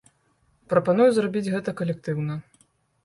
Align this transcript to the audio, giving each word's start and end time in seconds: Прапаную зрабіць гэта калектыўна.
Прапаную 0.71 1.07
зрабіць 1.17 1.45
гэта 1.55 1.77
калектыўна. 1.83 2.41